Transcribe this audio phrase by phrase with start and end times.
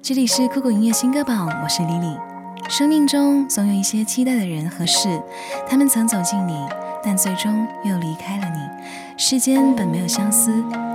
[0.00, 2.16] 这里是酷狗音乐新歌榜，我是 Lily。
[2.68, 5.20] 生命中总有一些期待的人和事，
[5.68, 6.54] 他们曾走进你，
[7.02, 8.58] 但最终又离开了你。
[9.18, 10.50] 世间本没有相思，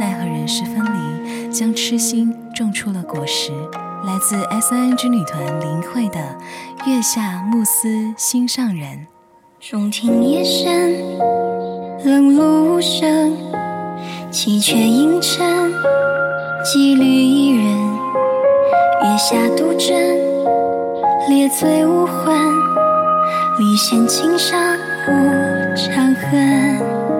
[0.00, 3.52] 奈何人世分离，将痴心种出了果实。
[4.04, 6.18] 来自 S N 之女团林慧的
[6.90, 9.06] 《月下慕思心上人》。
[9.70, 11.18] 中庭夜深，
[12.04, 13.36] 冷露无声，
[14.32, 15.72] 凄却阴沉，
[16.64, 18.05] 羁旅一人。
[19.06, 19.96] 月下独枕，
[21.28, 22.36] 列醉无魂，
[23.56, 24.60] 离弦琴上
[25.06, 27.15] 无长恨。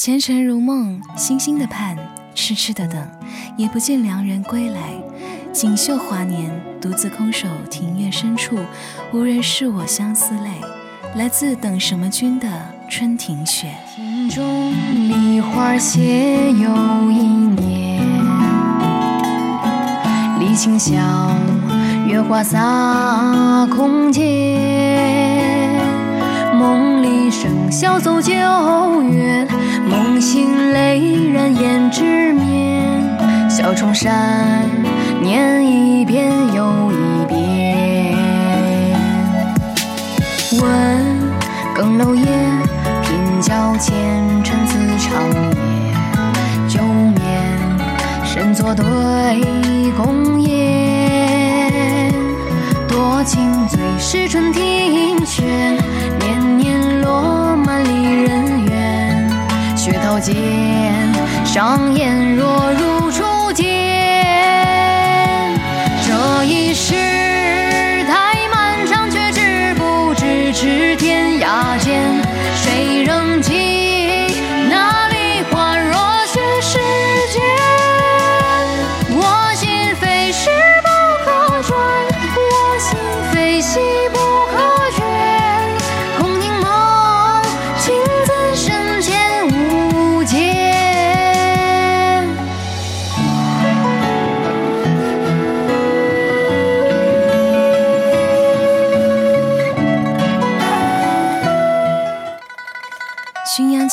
[0.00, 1.96] 前尘如梦，星星的盼，
[2.32, 3.04] 痴痴的等，
[3.56, 4.80] 也不见良人归来。
[5.52, 8.56] 锦绣华年，独自空守庭院深处，
[9.12, 10.50] 无人视我相思泪。
[11.16, 12.48] 来自等什么君的
[12.88, 13.74] 春庭雪。
[13.96, 18.00] 庭中梨花谢又一年，
[20.38, 20.94] 离情笑。
[22.06, 25.57] 月华洒空间，
[26.58, 29.46] 梦里笙箫奏旧怨，
[29.88, 33.48] 梦醒泪染胭脂面。
[33.48, 34.68] 小重山，
[35.22, 38.16] 念一遍又一遍。
[40.60, 40.68] 问
[41.76, 42.26] 更楼夜，
[43.04, 43.94] 颦角浅
[44.42, 45.56] 沉自长夜。
[46.68, 47.14] 旧眠，
[48.24, 48.84] 深作对
[49.96, 50.48] 宫夜。
[53.24, 55.42] 情最是春庭雪，
[60.20, 60.34] 间，
[61.44, 62.72] 上烟若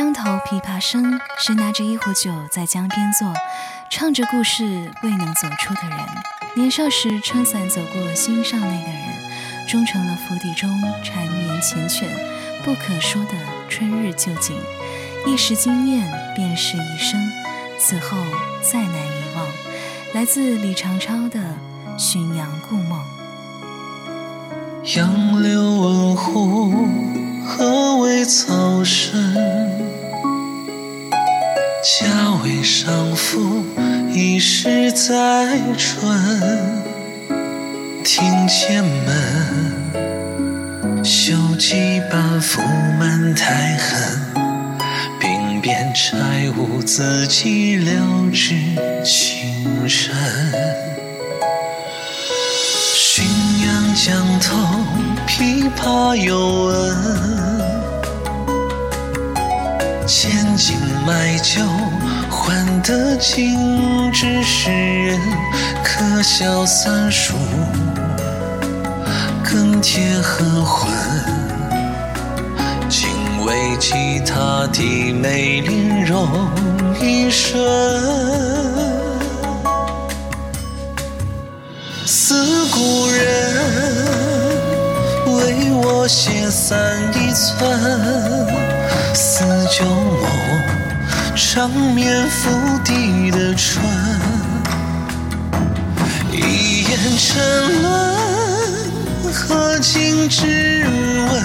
[0.00, 3.34] 江头琵琶声是拿着一壶酒在江边坐，
[3.90, 5.98] 唱着故事未能走出的人。
[6.54, 10.70] 年少时撑伞走过心上那个人，终成了府邸中
[11.04, 12.06] 缠绵缱绻、
[12.64, 13.32] 不可说的
[13.68, 14.56] 春日旧景。
[15.26, 17.20] 一时惊艳，便是一生，
[17.78, 18.16] 此后
[18.62, 19.46] 再难遗忘。
[20.14, 21.38] 来自李长超的
[21.98, 22.98] 《浔阳故梦》。
[24.96, 26.88] 杨柳问湖，
[27.46, 29.49] 何为草深？
[32.00, 32.06] 家
[32.42, 33.62] 为上妇，
[34.10, 36.10] 一时在春。
[38.02, 39.84] 庭前门，
[41.04, 42.62] 锈迹斑覆
[42.98, 44.18] 满苔痕。
[45.20, 48.54] 鬓边柴屋，自己了至
[49.04, 50.16] 清晨。
[52.96, 53.22] 浔
[53.62, 54.56] 阳江头，
[55.26, 56.96] 琵琶又闻。
[60.06, 61.60] 千金买酒，
[62.50, 65.20] 换得今之诗人。
[65.84, 67.34] 可笑三数，
[69.44, 70.92] 更添何魂？
[72.88, 73.08] 今
[73.44, 76.26] 为其他的美玲容
[77.00, 77.62] 一瞬。
[82.04, 83.54] 思故人，
[85.36, 86.76] 为我写散
[87.14, 87.80] 一寸。
[89.14, 90.20] 似旧梦，
[91.34, 92.50] 长眠伏
[92.84, 93.84] 地的船。
[96.32, 97.90] 一眼沉沦，
[99.32, 100.84] 何竟质
[101.30, 101.42] 问？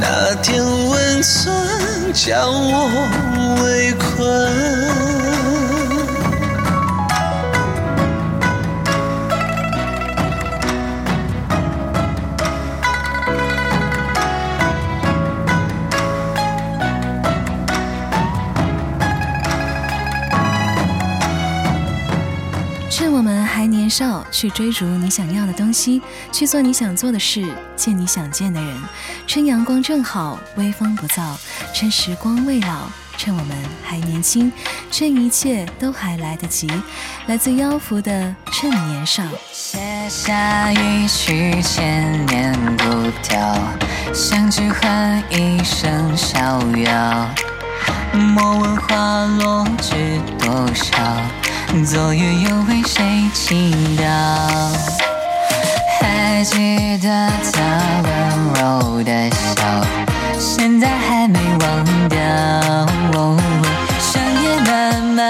[0.00, 1.54] 那点温存
[2.12, 5.25] 将我围困。
[22.96, 26.00] 趁我们还年少去追逐你想要的东西，
[26.32, 27.46] 去做你想做的事，
[27.76, 28.74] 见你想见的人。
[29.26, 31.36] 趁阳光正好，微风不燥，
[31.74, 32.88] 趁时光未老，
[33.18, 33.54] 趁我们
[33.84, 34.50] 还年轻，
[34.90, 36.66] 趁一切都还来得及。
[37.26, 39.22] 来自妖符的《趁年少》。
[39.52, 43.58] 写下一曲千年不掉，
[44.14, 47.28] 相聚换一生逍遥。
[48.14, 50.96] 莫问花落知多少。
[51.84, 54.04] 昨夜又为谁倾倒？
[56.00, 57.08] 还记得
[57.52, 57.56] 他
[58.02, 58.10] 温
[58.54, 59.62] 柔的笑，
[60.38, 62.18] 现在还没忘掉。
[64.00, 65.24] 深夜漫漫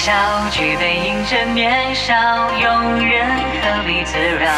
[0.00, 0.08] 共度良宵？
[0.50, 2.14] 举杯饮着年少，
[2.58, 3.28] 庸人
[3.62, 4.48] 何必自扰？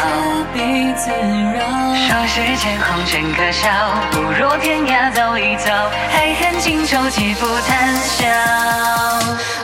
[1.95, 3.69] 说世间红尘可笑，
[4.11, 5.69] 不如天涯走一走，
[6.13, 8.25] 爱恨情仇岂复谈笑？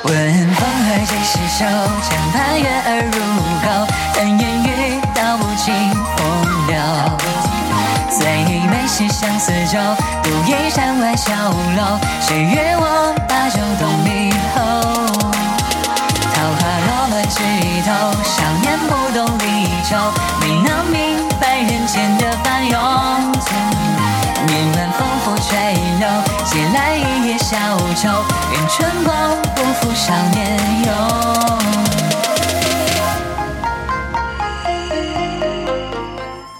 [0.04, 0.14] 问
[0.56, 1.66] 风儿几时休？
[2.10, 3.18] 江畔月儿如
[3.64, 3.68] 钩，
[4.16, 4.68] 但烟雨
[5.16, 5.74] 道不尽
[6.18, 6.18] 风
[6.68, 6.76] 流。
[8.10, 8.26] 最
[8.68, 9.80] 美是相思酒，
[10.24, 11.32] 独倚山外小
[11.78, 13.88] 楼，谁约我把酒东
[28.52, 30.90] 愿春光不负少年游。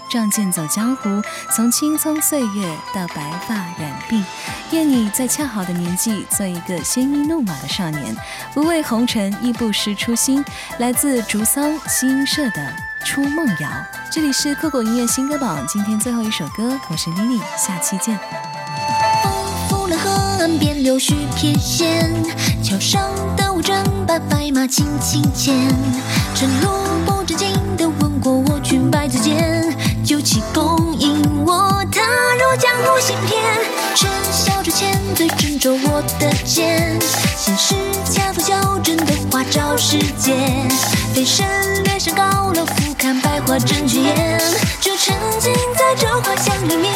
[0.08, 1.22] 仗剑走江湖，
[1.54, 4.24] 从青葱岁月到白发染鬓，
[4.72, 8.16] 愿你在恰好的年纪做一个鲜衣怒马的少年，
[8.52, 10.44] 不畏红尘，亦不失初心。
[10.78, 12.60] 来自竹桑新社的
[13.04, 13.68] 《初梦谣》，
[14.10, 18.18] 这里是酷狗音乐新歌榜，今天最后一首歌，我是 Lily，下期见。
[20.60, 21.86] 边柳絮翩跹，
[22.62, 23.02] 桥上
[23.34, 23.74] 的无证
[24.06, 25.54] 把白马轻轻牵，
[26.34, 26.68] 晨露
[27.06, 27.48] 不知尽
[27.78, 29.74] 的吻过我裙摆之间。
[30.04, 32.02] 酒气供应我踏
[32.34, 33.42] 入江湖行骗，
[33.94, 36.98] 趁笑之前最珍重我的剑，
[37.38, 37.74] 现实
[38.04, 40.34] 恰逢小镇的花招世界，
[41.14, 41.46] 飞身
[41.84, 44.40] 掠上高楼俯瞰百花争绝艳，
[44.78, 46.89] 就沉浸在这花香里面。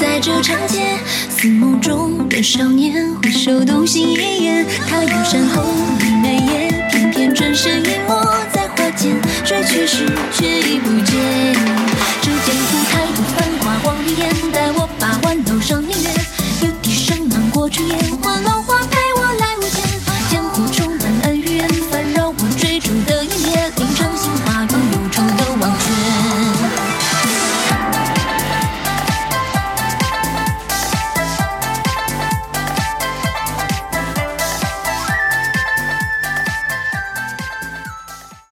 [0.00, 0.98] 在这长街，
[1.28, 5.64] 似梦中的少年，回首动心一眼，他有山后
[5.98, 8.26] 你眉眼，偏偏转身一抹。
[9.44, 10.57] 追去时，却